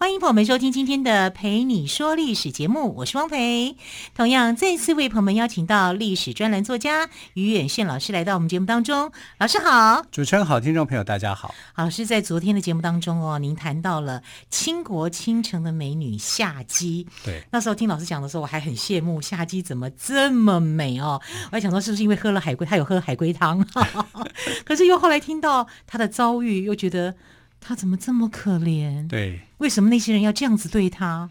[0.00, 3.76] 欢迎朋友们收听今天的《陪你说历史》节目，我是汪培。
[4.14, 9.12] 同样，再次为朋友们邀请到历史专栏作家于远炫老师来到我们节目当中。
[9.36, 11.54] 老师好，主持人好，听众朋友大家好。
[11.76, 17.06] 老师在昨天的节目当中哦，您谈到了倾国倾城的美女夏姬。
[17.22, 21.20] 对，那时候听老师讲的时候，我还很羡慕夏姬怎么这么美哦。
[21.48, 23.62] 我还想说是不是因为喝了海龟，她有喝海龟汤？
[24.64, 27.14] 可是又后来听到她的遭遇，又觉得。
[27.60, 29.06] 他怎么这么可怜？
[29.06, 31.30] 对，为什么那些人要这样子对他？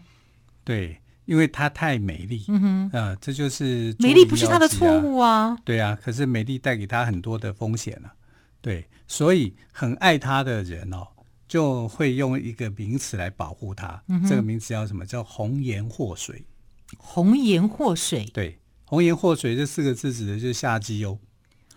[0.64, 2.44] 对，因为他太美丽。
[2.48, 5.56] 嗯哼，呃，这就是、啊、美丽不是他的错误啊。
[5.64, 8.14] 对啊，可是美丽带给他很多的风险啊。
[8.60, 11.06] 对，所以很爱他的人哦，
[11.48, 14.02] 就会用一个名词来保护他。
[14.08, 15.04] 嗯、这个名词叫什么？
[15.04, 16.44] 叫红颜祸水。
[16.96, 18.24] 红颜祸水。
[18.32, 21.18] 对，红颜祸水这四个字指的就是夏姬哦。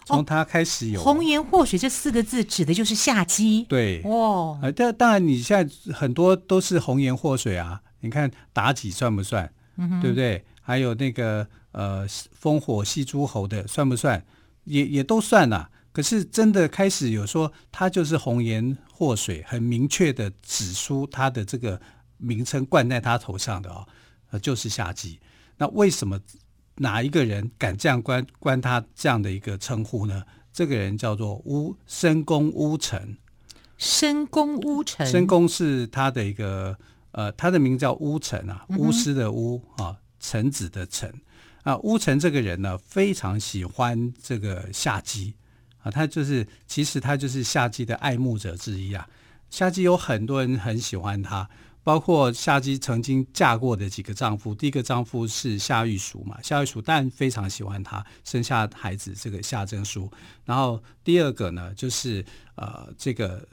[0.06, 3.66] 从他开始有“红颜祸水”这四个字，指的就是夏姬。
[3.70, 7.82] 对，哦，呃，但当然，你现在很多都是红颜祸水啊。
[8.02, 9.50] 你看妲己算不算？
[9.78, 10.44] 嗯，对不对？
[10.62, 14.24] 还有那个呃，烽火戏诸侯的算不算？
[14.66, 15.70] 也也都算呐、啊。
[15.92, 21.80] 可是真的开始有说他就是红颜祸水，很明确的指出他的这个
[22.18, 23.88] 名称冠在他头上的哦，
[24.32, 25.20] 呃，就是夏姬。
[25.58, 26.20] 那为什么？
[26.76, 30.24] 哪一个人敢这样关关他这样的一个称呼呢？
[30.52, 33.18] 这个人叫做乌申公乌臣。
[33.78, 36.78] 申公乌臣，申公是他的一个
[37.12, 41.14] 呃，他的名叫乌臣啊，巫师的巫啊，臣子的臣
[41.64, 41.76] 啊。
[41.80, 45.34] 乌臣这个人呢，非常喜欢这个夏姬
[45.82, 49.10] 啊，他就是其实他就是夏姬的爱慕者之一啊。
[49.50, 51.50] 夏姬有很多人很喜欢他。
[51.84, 60.10] 包括夏姬曾经嫁过的几个丈夫，第一个丈夫是夏玉叔嘛，夏玉叔但非常喜欢她，生下孩子这个夏征舒。
[60.46, 63.46] 然后第二个呢，就是呃，这个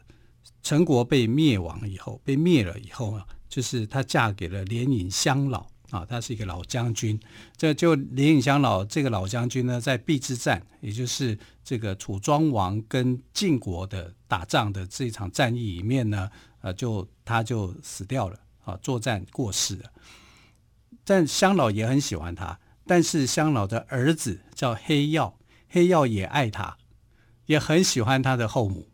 [0.62, 7.18] 陈国被灭亡以后，被灭了以后啊，就是她嫁给了连尹乡老啊，他是一个老将军。
[7.56, 16.30] 这就连尹乡老这个老将军呢，在邲之战，也就是这个楚庄王跟晋国的打仗的这一场战役里面呢。
[16.60, 19.90] 呃，就他就死掉了啊，作战过世了。
[21.04, 25.34] 但香老也很喜欢他，但是香老的儿子叫黑曜，
[25.68, 26.76] 黑曜也爱他，
[27.46, 28.88] 也很喜欢他的后母。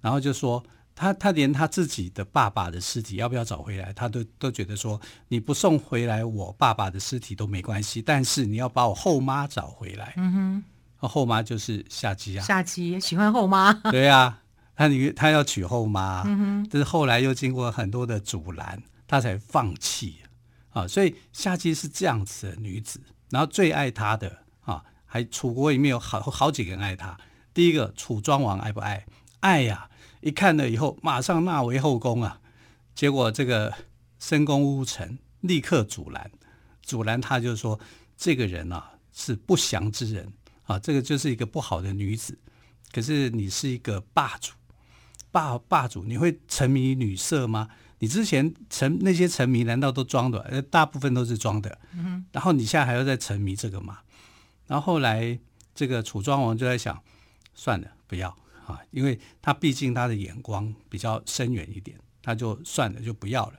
[0.00, 10.14] 然后就说他他连他自己的爸爸的尸体要不要找回来，他都都觉得说你不送回来我爸爸的尸体都没关系，但是你要把我后妈找回来。
[10.16, 10.64] 嗯
[10.98, 14.40] 哼，后妈就是夏姬啊，夏姬喜欢后妈，对啊。
[14.76, 20.16] 他女他要娶后妈，嗯，但是后来又经过很多的阻拦，他才放弃
[20.70, 20.86] 啊。
[20.88, 27.16] 所以夏姬是这样子的女子，然后最爱她的啊，还楚国里面有好好几个人爱她。
[27.52, 29.06] 第一个楚庄王爱不爱？
[29.38, 29.88] 爱呀！
[30.20, 32.40] 一看了以后，马上纳为后宫啊。
[32.96, 33.72] 结果这个
[34.18, 36.30] 申公乌臣立刻阻拦，
[36.82, 37.78] 阻拦他就说
[38.16, 40.32] 这个人啊是不祥之人
[40.64, 42.36] 啊，这个就是一个不好的女子。
[42.90, 44.52] 可是你是一个霸主。
[45.34, 47.68] 霸霸主，你会沉迷女色吗？
[47.98, 50.38] 你之前沉那些沉迷，难道都装的？
[50.42, 51.76] 呃，大部分都是装的。
[51.92, 52.24] 嗯。
[52.30, 53.98] 然后你现在还要再沉迷这个吗？
[54.68, 55.36] 然后后来
[55.74, 57.02] 这个楚庄王就在想，
[57.52, 58.28] 算了，不要
[58.64, 63.54] 啊，因为他毕竟他的眼光比较深远一点，他就算了，就不要了。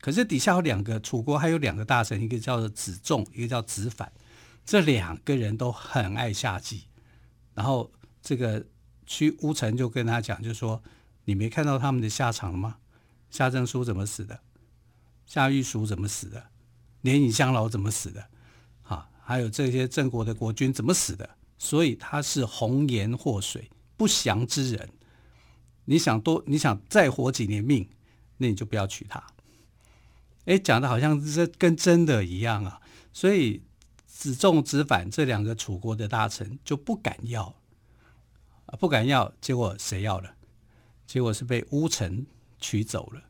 [0.00, 4.12] 可是底下有两个楚国还有两个大臣，一个叫做子重，一个叫子反，
[4.64, 6.84] 这两个人都很爱夏姬。
[7.52, 7.90] 然后
[8.22, 8.64] 这个
[9.06, 10.80] 屈乌臣就跟他讲，就说。
[11.26, 12.78] 你没看到他们的下场了吗？
[13.30, 14.40] 夏正书怎么死的？
[15.26, 16.46] 夏玉叔怎么死的？
[17.02, 18.28] 连尹香老怎么死的？
[18.84, 21.28] 啊，还有这些郑国的国君怎么死的？
[21.58, 24.88] 所以他是红颜祸水，不祥之人。
[25.86, 27.88] 你想多，你想再活几年命，
[28.36, 29.22] 那你就不要娶她。
[30.44, 32.80] 哎，讲的好像这跟真的一样啊。
[33.12, 33.62] 所以
[34.06, 37.56] 子重、子反这两个楚国的大臣就不敢要，
[38.78, 40.35] 不敢要，结果谁要了？
[41.06, 42.26] 结果是被乌臣
[42.60, 43.20] 娶走了。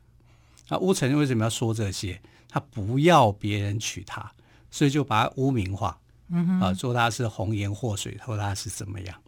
[0.69, 2.21] 那乌臣为什么要说这些？
[2.49, 4.31] 他不要别人娶她，
[4.71, 9.21] 所以就把他污名化，嗯啊，说他是红颜祸水，说他是怎么样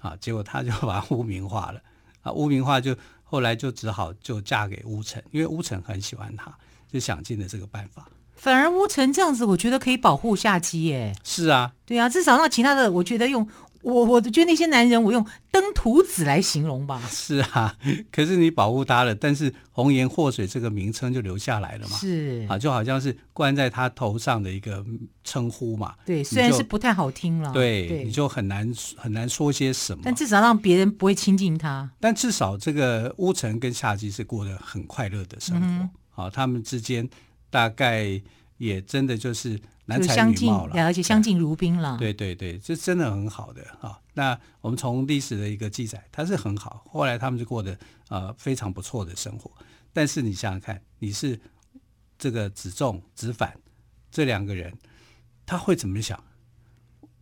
[0.00, 0.16] 啊？
[0.20, 1.80] 结果他就把他污名化了
[2.22, 6.52] 啊，污名化就后来就只好就嫁给乌臣，因为乌臣很喜欢她，
[6.90, 8.08] 就想尽了这个办法。
[8.34, 11.14] 反而乌臣这样子，我觉得可以保护夏姬耶。
[11.22, 13.48] 是啊，对啊，至少让其他的，我觉得用。
[13.86, 17.00] 我我觉得那些男人，我用登徒子来形容吧。
[17.08, 17.72] 是啊，
[18.10, 21.96] 可是你保护他了，但是红颜祸水这个名称就留下来了嘛。
[21.96, 24.84] 是啊，就好像是冠在他头上的一个
[25.22, 25.94] 称呼嘛。
[26.04, 27.52] 对，虽然是不太好听了。
[27.52, 30.00] 对，对你就很难很难说些什么。
[30.04, 31.88] 但至少让别人不会亲近他。
[32.00, 35.66] 但至少这个乌程跟夏姬是过得很快乐的生活。
[35.66, 37.08] 嗯、啊，他们之间
[37.50, 38.20] 大概
[38.58, 39.60] 也真的就是。
[39.88, 41.96] 男才女貌了，而且相敬如宾了。
[41.96, 43.96] 对对对，这真的很好的啊。
[44.14, 46.82] 那我们从历史的一个记载，它是很好。
[46.90, 49.48] 后来他们就过得呃非常不错的生活。
[49.92, 51.38] 但是你想想看，你是
[52.18, 53.56] 这个子仲、子反
[54.10, 54.74] 这两个人，
[55.46, 56.20] 他会怎么想？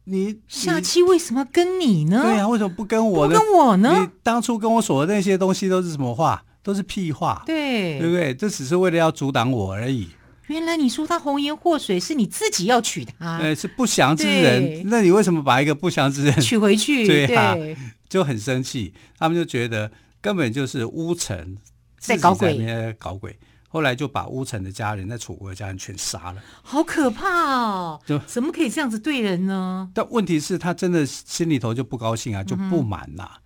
[0.04, 2.22] 你下期为什么要跟你呢？
[2.22, 3.34] 对呀、啊，为什么不跟我呢？
[3.34, 4.00] 不跟我呢？
[4.00, 6.42] 你当初跟我说的那些东西都是什么话？
[6.62, 7.42] 都是屁话。
[7.44, 8.34] 对，对不对？
[8.34, 10.08] 这只是为了要阻挡我而已。
[10.48, 14.82] 原来你说他红颜祸水是你自己要娶他，呃，是不祥之人。
[14.86, 17.06] 那你为什么把一个不祥之人娶回去？
[17.08, 17.76] 对啊，对，
[18.08, 18.92] 就很生气。
[19.18, 21.56] 他们就觉得根本就是乌臣
[21.98, 23.38] 在搞鬼，在搞鬼。
[23.68, 26.40] 后来就把乌臣的家人、在楚国的家人全杀了。
[26.62, 28.00] 好可怕哦！
[28.06, 29.90] 就怎么可以这样子对人呢？
[29.92, 33.32] 但问题是，他真的心里头就不高兴啊，就不满呐、啊。
[33.34, 33.42] 嗯、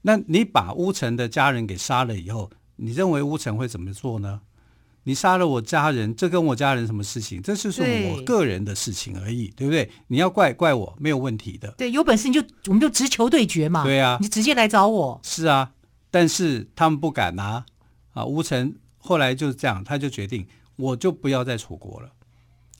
[0.00, 4.40] 那你把乌臣的家人给杀了以后，你认为乌臣会怎么做呢？
[5.08, 7.40] 你杀了我家人，这跟我家人什么事情？
[7.40, 7.80] 这就是
[8.10, 9.88] 我个人的事情而已，对，对不对？
[10.08, 11.72] 你要怪怪我没有问题的。
[11.78, 13.84] 对，有本事你就我们就直球对决嘛。
[13.84, 15.20] 对啊，你直接来找我。
[15.22, 15.70] 是啊，
[16.10, 17.64] 但是他们不敢啊。
[18.14, 20.44] 啊，乌程后来就是这样，他就决定
[20.74, 22.10] 我就不要再楚国了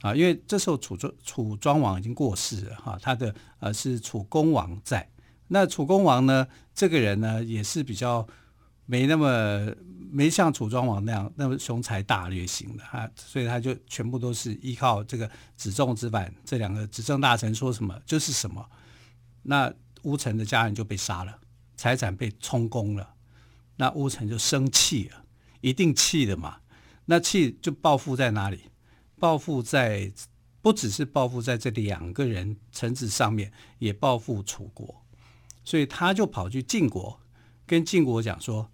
[0.00, 5.08] 啊，因为这时候楚庄楚庄王已经过世了哈、啊，他的呃是楚公王在。
[5.46, 8.26] 那楚公王呢，这个人呢也是比较
[8.86, 9.74] 没那么。
[10.08, 18.64] 没像楚庄王那样那么雄才大略型的啊，所以他就全部都是依靠这个子仲、子反这两个执政大臣说什么就是什么。
[19.42, 19.70] 那
[20.04, 21.38] 乌程的家人就被杀了，
[21.76, 23.14] 财产被充公了，
[23.76, 25.24] 那乌程就生气了，
[25.60, 26.58] 一定气的嘛。
[27.06, 28.70] 那气就报复在哪里？
[29.18, 30.10] 报复在
[30.62, 35.02] 不只是报复在这两个人臣子上面，也报复楚国。
[35.64, 37.20] 所以他就跑去晋国，
[37.66, 38.70] 跟晋国讲说。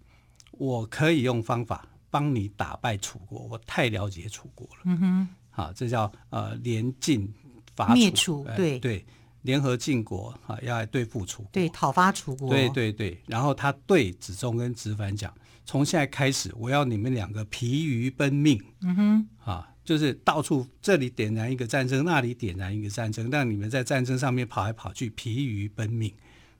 [0.57, 4.81] 我可以用方法帮你打败楚国，我太了解楚国了。
[4.85, 7.31] 嗯哼，好，这叫呃联晋
[7.75, 9.05] 伐灭楚，对对，
[9.41, 12.49] 联合晋国啊，要来对付楚国，对，讨伐楚国。
[12.49, 15.33] 对对对，然后他对子仲跟子反讲，
[15.65, 18.61] 从现在开始，我要你们两个疲于奔命。
[18.81, 26.13] 嗯哼，啊，就是到处这里点燃一个战争，那里点燃一个战争，让你们在战争上面跑来跑去，疲于奔命。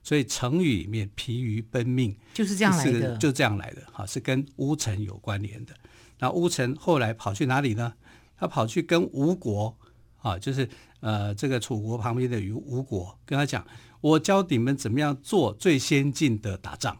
[0.03, 5.73] 所以成语里面“疲于奔命”就是这样来的，就这样来的，哈，是跟乌程有关联的。
[6.19, 7.94] 那乌程后来跑去哪里呢？
[8.38, 9.77] 他跑去跟吴国，
[10.17, 10.67] 啊，就是
[11.00, 13.65] 呃这个楚国旁边的吴吴国，跟他讲
[14.01, 16.97] ：“我教你们怎么样做最先进的打仗。”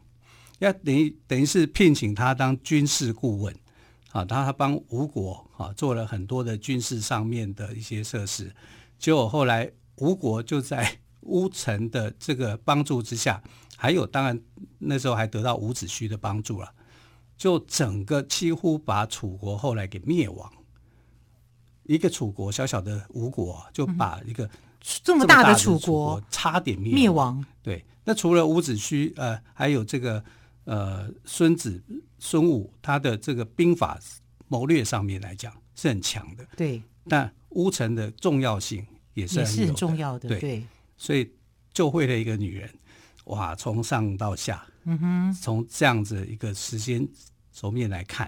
[0.60, 3.54] 要等于等于是聘请他当军事顾问，
[4.12, 8.56] 啊，他他帮吴国啊做了很多的军事上面的一些设施。
[8.98, 11.00] 结果后来吴国就在。
[11.26, 13.42] 乌程的这个帮助之下，
[13.78, 14.40] 还有当然
[14.80, 16.74] 那时候还得到伍子胥的帮助了，
[17.38, 20.52] 就整个几乎把楚国后来给灭亡。
[21.84, 27.44] 一个楚国小小的吴国就把一个这么大的楚国差点灭灭亡。
[27.62, 30.24] 对，那除了伍子胥，呃，还有这个
[30.64, 31.84] 呃孙子
[32.20, 34.00] 孙武，他的这个兵法
[34.48, 36.46] 谋略上面来讲是很强的。
[36.56, 40.30] 对，但乌程的重要性也是很，也是很重要的。
[40.30, 40.40] 对。
[40.40, 40.64] 对
[41.04, 41.30] 所以
[41.74, 42.70] 就会的一个女人，
[43.26, 47.06] 哇，从上到下，嗯哼，从这样子一个时间
[47.52, 48.26] 轴面来看，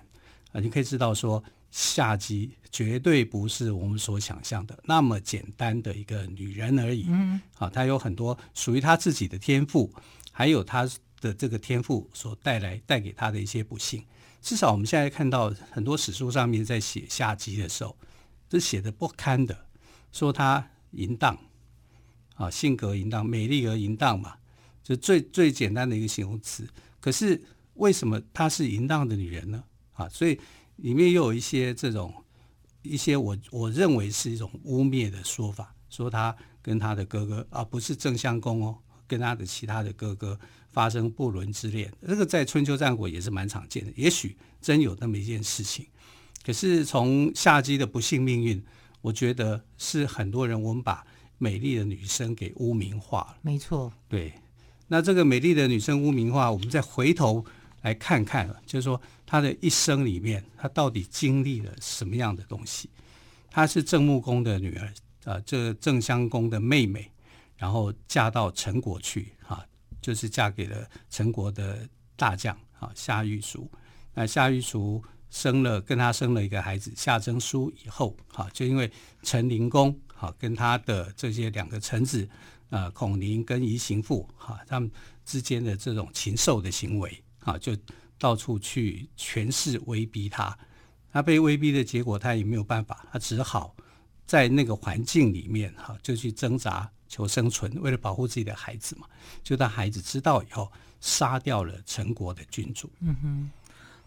[0.52, 1.42] 啊，你可以知道说，
[1.72, 9.90] 夏姬绝对不是我们所想象的那么简单的一个女人而已，嗯，啊，她有很多属于她自己的天赋，
[10.34, 10.86] 还有她
[11.22, 14.04] 的这个天赋所带来带给她的一些不幸。
[14.42, 17.96] 至少我们现在看到很多史书上面在写夏姬的时候，
[18.52, 19.58] 是写的不堪的，
[20.12, 21.40] 说她淫荡。
[22.36, 24.36] 啊，性格淫荡，美丽而淫荡嘛，
[24.84, 26.68] 就最最简单的一个形容词。
[27.00, 27.42] 可是
[27.76, 29.64] 为什么她是淫荡的女人呢？
[29.94, 30.38] 啊，所以
[30.76, 32.14] 里面又有一些这种
[32.82, 38.78] 一些我我认为是一种污蔑的说法，说她跟她的哥哥啊，不是郑襄公哦，
[39.08, 40.38] 跟她的其他的哥哥
[40.70, 41.90] 发生不伦之恋。
[42.06, 45.88] 这个在春秋战国也是蛮常见的，也许真有那么一件事情。
[46.44, 48.62] 可是从夏姬的不幸命运，
[49.02, 51.06] 我觉得是很多人我们把。
[51.38, 53.92] 美丽的女生给污名化了，没错。
[54.08, 54.34] 对，
[54.88, 57.44] 那这个美丽的女生污名化，我们再回头
[57.82, 62.90] 来看看，就是说她的一生里面，她到底经历了什么样的东西？
[63.50, 64.88] 她是郑穆公的女儿，
[65.24, 67.12] 啊、呃，这郑襄公的妹妹，
[67.58, 69.66] 然后嫁到陈国去啊，
[70.02, 73.70] 就是嫁给了陈国的大将啊夏玉淑。
[74.14, 78.90] 那夏玉淑生了跟他生了一个孩子夏征舒以后，哈，就因为
[79.24, 79.98] 陈灵公
[80.38, 82.28] 跟他的这些两个臣子
[82.70, 84.92] 啊孔宁跟仪行父哈他们
[85.26, 87.76] 之间的这种禽兽的行为啊，就
[88.18, 90.58] 到处去权势威逼他。
[91.12, 93.74] 他被威逼的结果，他也没有办法，他只好
[94.26, 99.08] 在那个环境里面哈，就去挣扎求生存，为了保护自己的孩子嘛。
[99.42, 102.92] 就当孩子知道以后，杀掉了陈国的君主。
[103.00, 103.52] 嗯哼，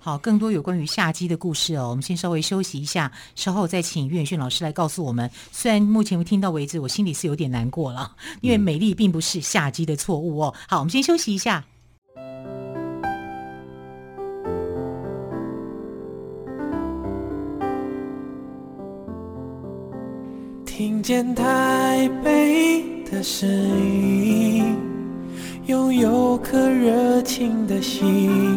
[0.09, 5.31] 好，更多有关于夏姬的故事哦，我们先稍微休息一下，稍后再请岳远逊老师来告诉我们。
[5.53, 10.55] 虽然目前听到为止，我心里是有点难过了，因为美丽并不是夏姬的错误哦。
[10.67, 11.63] 好，我们先休息一下。
[20.65, 24.75] 听见台北的声音，
[25.67, 28.57] 拥有颗热情的心，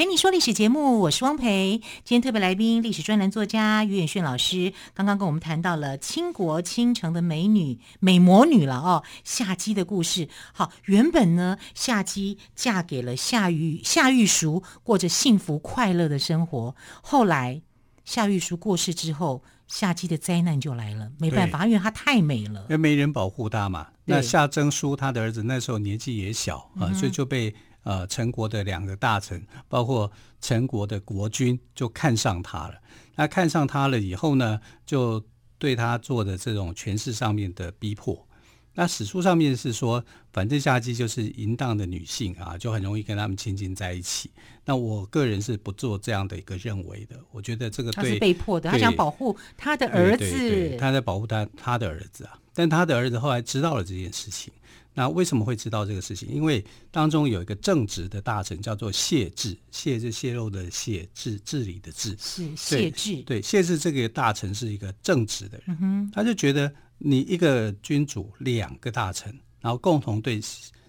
[0.00, 1.82] 陪你说历史节目，我是汪培。
[2.04, 10.30] 今天特别来宾，历史专栏作家于远逊老师，刚刚跟我们谈到了倾国倾城的美女、美魔女了哦，夏姬的故事。
[10.54, 16.74] 好，原本呢，夏姬嫁给了夏玉夏玉淑，过着幸福快乐的生活。
[17.02, 17.60] 后来
[18.06, 23.88] 夏玉淑过世之后，夏姬的灾难就来了，没办法，因为她太美了，因为没人保护她嘛。
[24.06, 27.54] 那夏征舒他的儿子那时候年纪也小啊，所以就被。
[27.82, 30.10] 呃，陈国的两个大臣，包括
[30.40, 32.74] 陈国的国君，就看上他了。
[33.16, 35.22] 那看上他了以后呢，就
[35.58, 38.26] 对他做的这种权势上面的逼迫。
[38.74, 44.30] 那史书上面是说，反正夏姬就是淫荡的女性啊，就很容易跟他们亲近在一起。
[44.64, 47.16] 那我个人是不做这样的一个认为的。
[47.32, 52.38] 我觉得这个对，他是被迫的，他想保护他的儿子，对对对，他在保护他他的儿子啊。
[52.54, 54.52] 但他的儿子后来知道了这件事情。
[54.92, 56.28] 那为什么会知道这个事情？
[56.28, 63.22] 因为当中有一个正直的大臣叫做谢志，谢是泄露的谢，治治理的治，是谢志。
[63.22, 70.40] 对，谢志这个大臣是一个正直的人，嗯、他就觉得你一个君主两个大臣，然后共同对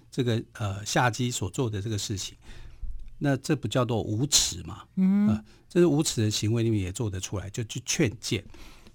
[0.09, 2.35] 这个呃夏姬所做的这个事情，
[3.19, 4.81] 那这不叫做无耻嘛？
[4.95, 8.43] 嗯这是无耻的行为，你们也做得出来，就去劝谏，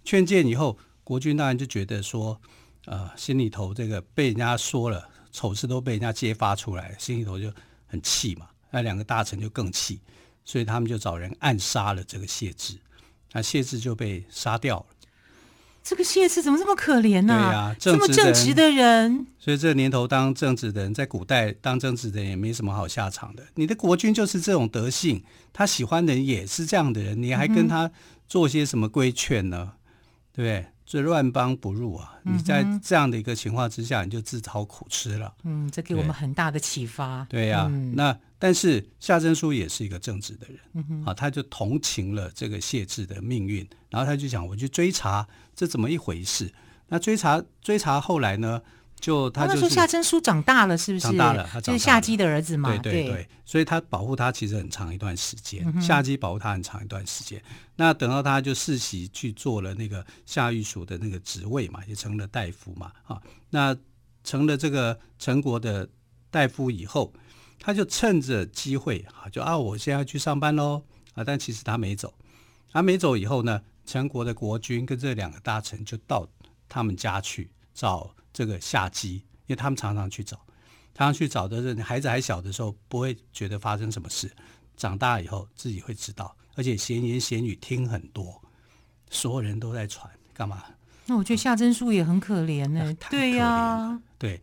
[0.05, 2.41] 劝谏以后，国君当然就觉得说。
[2.87, 7.53] 呃，心里头这个被人家说了丑事都被人家揭发出来，心里头就
[7.87, 8.47] 很气嘛。
[8.71, 10.01] 那两个大臣就更气，
[10.45, 12.79] 所以他们就找人暗杀了这个谢志，
[13.33, 14.87] 那谢志就被杀掉了。
[15.83, 17.35] 这个谢治怎么这么可怜呢？
[17.35, 19.27] 对呀，这么正直的人。
[19.39, 23.45] 所以这年头当正直的人，在古代当正直的人也没什么好下场的。
[23.55, 27.89] 你的国君就是这种德性，他喜欢的人也是这样的人，你还跟他
[28.27, 29.75] 做些什么规劝呢？
[29.75, 29.79] 嗯、
[30.33, 30.67] 对不对？
[30.87, 32.15] 这乱帮不入啊！
[32.23, 35.35] 你在这样的一个情况之下，你就自讨苦吃了。
[35.43, 37.27] 嗯，这给我们很大的启发。
[37.29, 45.27] 对呀、啊，嗯、那但是夏征舒也是一个正直的人，啊，他就同情了这个谢志的命运，然后他就想，我去追查
[45.57, 46.53] 这怎么一回事。
[46.89, 48.63] 那追查追查后来呢？
[48.99, 51.03] 就他就说夏征舒长大了，是不是？
[51.03, 52.71] 长大了，就是夏姬的儿子嘛。
[52.71, 57.41] 对对对，对所以他保护他其实很长一段时间，嗯、夏姬保护他很长一段时间。
[57.77, 62.91] 那等到他就世袭去做了那个夏玉淑的那个职位嘛，也成了大夫嘛。
[63.05, 63.77] 啊，那
[64.25, 65.89] 成了这个陈国的
[66.31, 67.13] 大夫以后，
[67.61, 70.83] 他就趁着机会啊，就啊，我现在要去上班喽
[71.15, 71.23] 啊。
[71.23, 72.13] 但其实他没走，
[72.73, 76.27] 他没走以后呢，陈国的国君跟这两个大臣就到
[76.67, 78.11] 他们家去找。
[78.37, 80.37] 这个下机，因为他们常常去找，
[80.95, 84.31] 常常去找的人，孩子还小的时候不会觉得发生什么事，
[84.77, 88.43] 长大以后自己会知道，而且闲言闲语听很多，
[89.09, 90.63] 所有人都在传干嘛？
[91.07, 92.93] 那我觉得夏真淑也很可怜呢、欸。
[92.93, 94.39] 嗯、对呀、啊，对，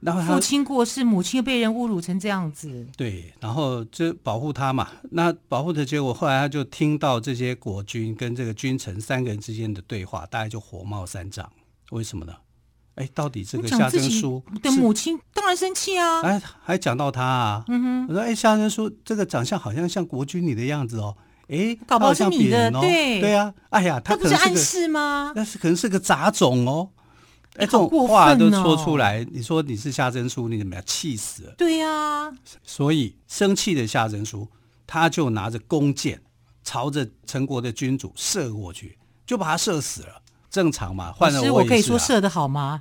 [0.00, 4.90] 然后父亲过世，母亲又被人侮辱成这样子，对，然后就保护他嘛。
[5.12, 11.48] 那保护的结果，后来他就听到这些国君跟这个君臣三个人之间的对话，大概就火冒三丈。
[11.90, 12.34] 为什么呢？
[12.96, 16.20] 哎，到底这个夏征舒的母亲当然生气啊！
[16.22, 21.16] 哎，还讲到他啊，嗯哼，我说哎，夏征舒这个长相好像像国君你的样子哦，
[21.48, 25.32] 哎，搞不好是你的，哦、对对啊，哎呀，他可能是暗示吗？
[25.36, 26.88] 那是可能是个杂种哦。
[27.56, 30.82] 哎，这种哦话都说出来，你说你是夏真书，你怎么样？
[30.86, 31.54] 气死了！
[31.56, 34.46] 对呀、啊，所以生气的夏真书，
[34.86, 36.20] 他就拿着弓箭
[36.64, 40.22] 朝着陈国的君主射过去，就把他射死了。
[40.56, 41.12] 正常嘛？
[41.12, 42.80] 换了我、啊、我可以说射的好吗？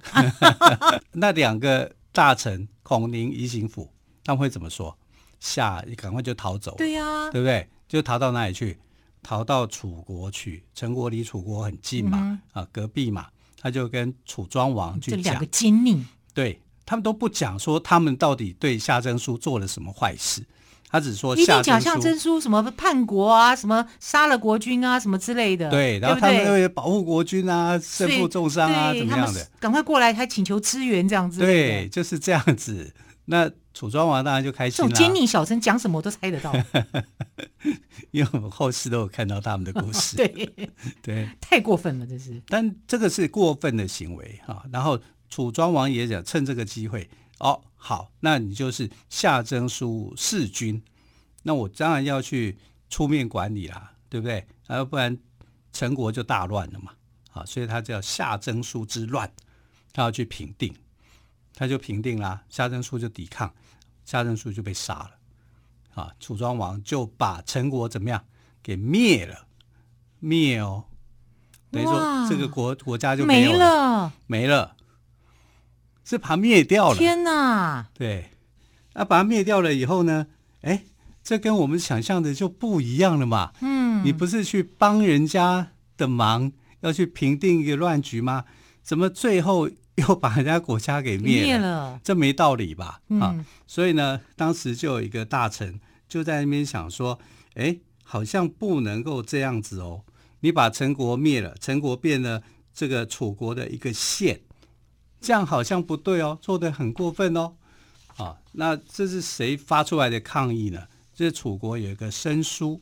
[1.12, 3.92] 那两个大臣孔宁、仪行府，
[4.24, 4.98] 他们会怎么说？
[5.42, 6.74] 夏，你赶快就逃走。
[6.78, 7.68] 对呀、啊，对不对？
[7.90, 8.80] 就逃到哪里去？
[9.22, 10.64] 逃到楚国去。
[10.74, 13.28] 陈国离楚国很近嘛，嗯、啊，隔壁嘛。
[13.60, 20.42] 他就跟楚庄王去讲，这两个奸佞，对他们都不讲说他们到底对夏征书做了什么坏事，
[20.96, 25.70] 他只说一定假象真书什么叛国啊，什么杀了国君啊，什么之类的。
[25.70, 29.46] 对，然后他们会保护国君啊，身负重伤啊，怎么样的？
[29.60, 31.42] 赶快过来，还请求支援这样子。
[31.42, 32.94] 对，就是这样子。
[33.26, 34.90] 那楚庄王当然就开心了。
[34.90, 36.54] 这种奸佞小臣讲什么我都猜得到。
[38.12, 40.50] 因为我们后世都有看到他们的故事， 对
[41.02, 42.42] 对，太过分了，这是。
[42.48, 44.64] 但这个是过分的行为哈。
[44.72, 44.98] 然后
[45.30, 47.10] 楚庄王也想趁这个机会，
[47.40, 50.82] 哦，好，那你就是夏征书弑君，
[51.44, 52.58] 那我当然要去
[52.90, 54.48] 出面管理啦，对不对？
[54.68, 55.18] 要不然
[55.74, 56.94] 陈国就大乱了嘛。
[57.34, 59.30] 啊，所以他叫夏征书之乱，
[59.92, 60.74] 他要去平定，
[61.54, 63.54] 他就平定啦，夏征书就抵抗，
[64.06, 65.12] 夏征书就被杀了。
[65.96, 68.24] 啊，楚庄王就把陈国怎么样
[68.64, 69.48] 给灭了，
[70.20, 70.86] 灭哦，
[71.72, 74.78] 等于说这个国国家就没有了，没了，
[76.06, 76.98] 是把它灭掉了。
[76.98, 77.88] 天哪！
[77.94, 78.30] 对，
[78.94, 80.28] 那、啊、把它灭掉了以后呢？
[80.62, 80.86] 哎，
[81.24, 83.52] 这跟我们想象的就不一样了嘛。
[83.62, 88.46] 嗯，你不是去帮人家的忙，要去平定一个乱局吗？
[88.82, 91.46] 怎么最后又把人家国家给灭了？
[91.46, 93.02] 灭了，这没道理吧？
[93.10, 95.80] 嗯、啊，所以呢，当时就有一个大臣。
[96.08, 97.20] 就在那边想说，
[97.56, 100.04] 哎，好像不能够这样子哦。
[100.42, 102.44] 你把陈国灭了，陈国变了
[102.76, 104.42] 这个楚国的一个县，
[105.26, 107.56] 这样好像不对哦，做的很过分哦。
[108.18, 110.88] 啊，那这是谁发出来的抗议呢？
[111.16, 112.80] 这是楚国有一个申叔，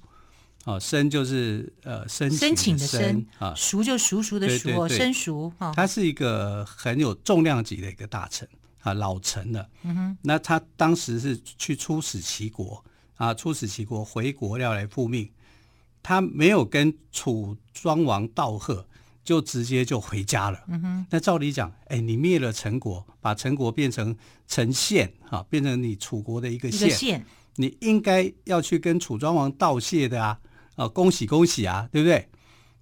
[0.66, 8.48] 啊，申就是呃申申请的申啊，叔就熟熟的叔，申叔啊，他是一个很有重量级的一个大臣
[8.82, 9.70] 啊，老臣了。
[9.84, 12.84] 嗯哼，那他当时是去出使齐国。
[13.16, 15.30] 啊，出使齐国，回国要来复命，
[16.02, 18.86] 他没有跟楚庄王道贺，
[19.24, 20.60] 就直接就回家了。
[20.68, 24.16] 嗯哼，那照理讲，哎，你灭了陈国，把陈国变成
[24.48, 30.40] 陈县，啊，变成你楚国的一个县，县你应该要去跟楚庄王道谢的啊，
[30.76, 32.28] 啊，恭喜恭喜啊，对不对？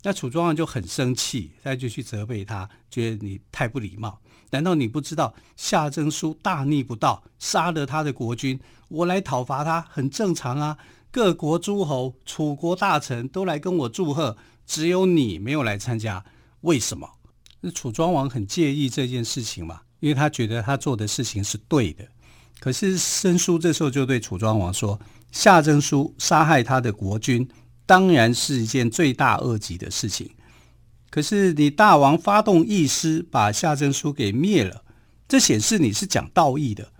[0.04, 4.20] 那楚庄王就很生气，他就去责备他，觉得你太不礼貌。
[4.50, 8.60] 难道你不知道夏征书大逆不道，杀了他的国君？
[8.90, 10.78] 我来讨伐他很正常啊。
[11.12, 16.24] 各国诸侯、楚国大臣都来跟我祝贺，只有你没有来参加，
[16.62, 17.10] 为什么？
[17.60, 22.04] 那楚庄王很介意这件事情嘛，因为他觉得他做的事情是对的。
[22.60, 25.00] 可是申叔这时候就对楚庄王说
[25.32, 27.48] ：“夏真书杀害他的国君，
[27.86, 30.30] 当然是一件罪大恶极的事情。”
[31.10, 34.84] 可是你大王发动义师，把夏真书给灭了，
[35.28, 36.92] 这显示你是讲道义的。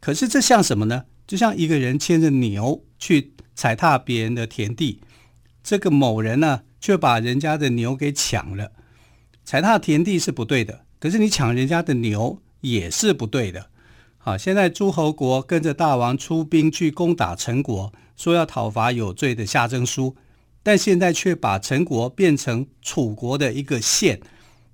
[0.00, 1.04] 可是这像什么呢？
[1.26, 5.00] 就像一个人牵着牛去踩踏别人的田地，
[5.62, 8.72] 这个某人呢，却把人家的牛给抢了。
[9.44, 13.66] 踩踏田地是不对的，可是你抢人家的牛也是不对的。
[14.16, 20.16] 好，现在诸侯国跟着大王出兵去攻打陈国，说要讨伐有罪的夏征书。
[20.62, 24.18] 但现在却把陈国变成楚国的一个县，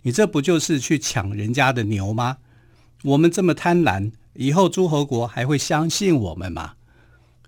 [0.03, 2.37] 你这不就是去抢人家的牛吗？
[3.03, 6.75] 我们这么贪婪，以后诸侯国还会相信我们吗？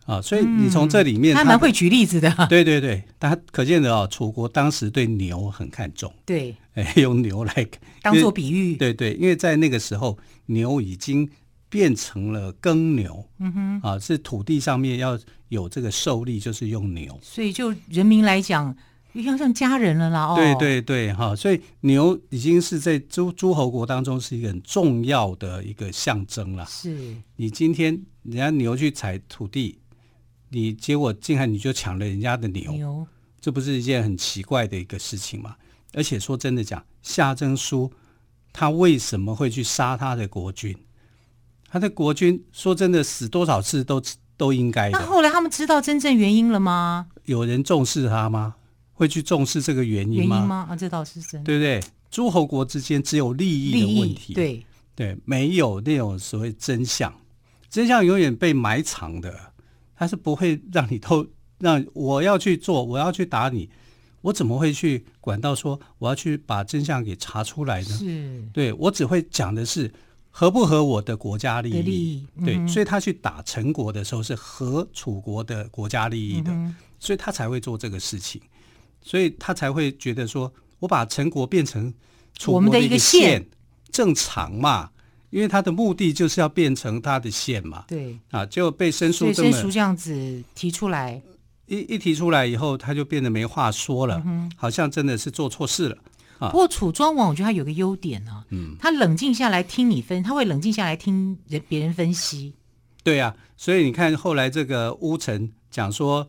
[0.06, 2.30] 啊，所以你从这里面他，他蛮会举例子的。
[2.48, 6.12] 对对对，他可见的哦，楚国当时对牛很看重。
[6.24, 7.66] 对， 哎，用牛来
[8.02, 8.76] 当做比喻。
[8.76, 11.28] 对对，因为在那个时候，牛已经。
[11.72, 17.18] 变成了耕牛，嗯哼，啊，是土地上面要有这个受力，就是用牛。
[17.22, 18.76] 所以就人民来讲，
[19.14, 20.26] 要像家人了啦。
[20.26, 26.66] 哦，对对对，哈，所以牛已经是在诸诸侯国当中是一个很重要的一个象征了。
[26.66, 29.78] 是你今天人家牛去踩土地，
[30.52, 33.06] 你结果竟然你就抢了人家的牛，牛，
[33.40, 35.56] 这不是一件很奇怪的一个事情吗？
[35.94, 37.90] 而且说真的讲，夏征舒
[38.52, 40.76] 他为什么会去杀他的国君？
[41.70, 44.00] 他的国君说真的，死多少次都
[44.36, 44.98] 都应该的。
[44.98, 47.08] 那后来他们知道真正原因了吗？
[47.24, 48.56] 有人重视他吗？
[48.92, 50.36] 会去重视这个原因吗？
[50.36, 50.66] 原因吗？
[50.68, 51.46] 啊，这倒是真的。
[51.46, 51.80] 对不对？
[52.10, 57.10] 诸侯国之间只有利益的问题，对对，没有那种所谓真相。
[57.70, 59.51] 真相永远被埋藏的，
[60.02, 61.24] 他是不会让你偷，
[61.60, 63.70] 让我要去做，我要去打你，
[64.22, 67.88] 我怎么会去管到说我要去把真相给查出来呢？
[67.88, 69.92] 是，对，我只会讲的是
[70.28, 71.82] 合不合我的国家利益。
[71.82, 78.42] 利益嗯、对，所以他去打陈国的时候是合楚国的国家利益的，嗯、所以他才会做这个事情，
[79.00, 81.94] 所以他才会觉得说我把陈国变成
[82.36, 83.46] 楚国的一个县，
[83.92, 84.90] 正常嘛。
[85.32, 91.20] 因为他的目的就是要变成他的县嘛，对啊，就被申叔这么这样子提出来，
[91.66, 95.96] 一一提出来以后，他就变得没话说了，嗯、好像真的是做错事了。
[96.38, 102.52] 啊、不过楚庄王我觉得他有个优点呢、啊，嗯，他冷静下来听你分，他会冷静下来听人别人分析。
[103.02, 106.28] 对呀、啊，所以你看后来这个乌臣讲说。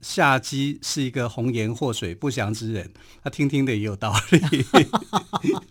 [0.00, 2.90] 夏姬是一个红颜祸水、不祥之人，
[3.22, 4.64] 他听听的也有道理，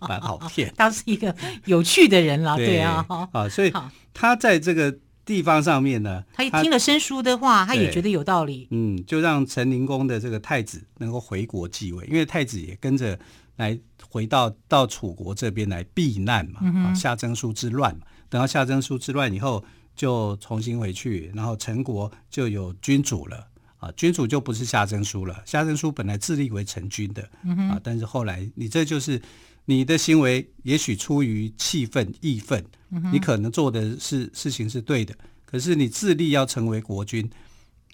[0.00, 0.72] 蛮好骗。
[0.76, 3.72] 他是一个有趣的人了，对，对啊，啊，所以
[4.12, 4.94] 他在这个
[5.24, 8.68] 地方上面呢，他一听了申叔的话，他也觉得有道理。
[8.70, 13.18] 嗯，就让陈灵公的这个太子能够回国继位，因为太子也跟着
[13.56, 13.78] 来
[14.10, 16.60] 回到到楚国这边来避难嘛。
[16.62, 23.48] 嗯、啊，夏征舒之乱嘛，等到夏征舒之乱以后，就重新回去，然后陈国就有君主了。
[23.82, 25.42] 啊，君主就不是夏征舒了。
[25.44, 29.20] 夏征舒本来自立为成君的，嗯、啊，但是后来你这就是
[29.64, 32.64] 你的行为，也许出于气愤、义愤，
[33.12, 35.12] 你可能做的是事情是对的，
[35.44, 37.28] 可是你自立要成为国君，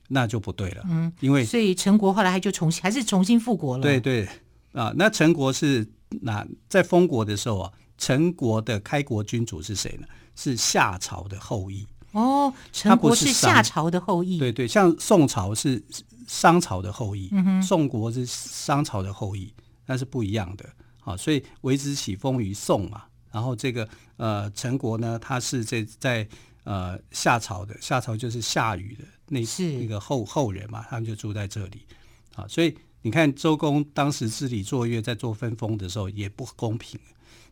[0.08, 0.84] 那就不对了。
[0.90, 3.82] 嗯，因为所以陈国后来还就重新还是重新复国了。
[3.82, 4.28] 对对
[4.72, 5.88] 啊，那陈国是
[6.20, 10.06] 那在封国的时候啊，陈国的开国君主是谁呢？
[10.36, 11.86] 是夏朝的后裔。
[12.18, 15.82] 哦，陈国是夏朝的后裔，对对，像宋朝是
[16.26, 19.52] 商朝的后裔，嗯、宋国是商朝的后裔，
[19.86, 20.68] 那是不一样的。
[21.00, 26.28] 好，所以为之起封于宋嘛，然后这个呃陈国呢，他是在在
[26.64, 31.86] 呃夏朝的，夏朝就是夏禹的那是那个后后人嘛，他们就住在这里。
[32.34, 36.98] 好，所以你看周公当时治理作乐，在做分封的时候也不公平。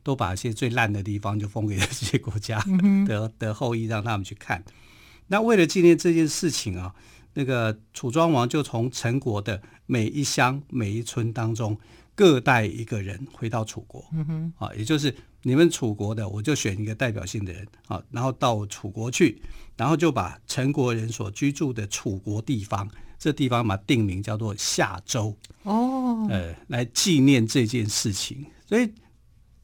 [0.02, 2.64] 都把一些最烂的地方就封给这些国家
[3.08, 4.62] 的、的后裔，让他们去看。
[5.26, 6.94] 那为了纪念这件事情啊，
[7.34, 11.76] 那个楚庄王就从陈国的每一乡每一村当中
[12.14, 14.08] 各带一个人回到楚国。
[14.58, 19.42] 啊，也就是你们楚国的，我就选一个代表性的人啊，然后到楚国去，
[19.76, 25.36] 然后就把陈国人所居住的楚国地方，这地方嘛定名叫做夏州。
[25.62, 28.92] 哦，呃，来纪念这件事情，所以。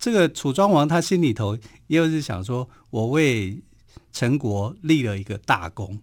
[0.05, 3.63] 这个楚庄王他心里头也有是想说，我为
[4.13, 5.97] 陈国立了一个大功，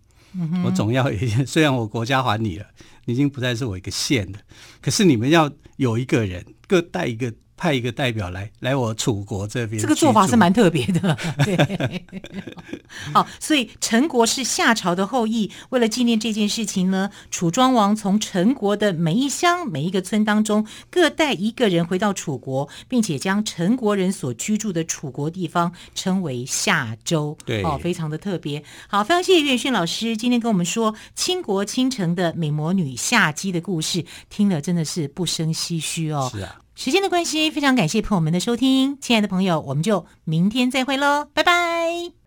[0.64, 1.12] 我总要
[1.46, 2.66] 虽然我国家还你了，
[3.04, 4.40] 你已经不再是我一个县了，
[4.80, 7.34] 可是你们要有一个人各带一个。
[7.60, 11.18] 派一个代表来来我楚国这边，这个做法是蛮特别的。
[11.44, 12.06] 对，
[13.14, 15.52] 好，所以陈国是夏朝的后裔。
[15.72, 27.38] 为了纪念这件事情呢，楚庄王从陈国的每一乡每一个村当中各带一个人回到楚国，并且将陈国人所居住的楚国地方称为夏州。
[27.46, 28.64] 对，哦，非常的特别。
[28.88, 36.30] 好，非常谢谢岳迅老师今天跟我们说倾国倾城的美魔女夏姬的故事，听了真的是不生唏嘘哦。
[36.32, 36.56] 是啊。
[36.80, 42.19] 时间的关系，非常感谢朋友们的收听，亲爱的朋友，我们就明天再会喽，拜拜。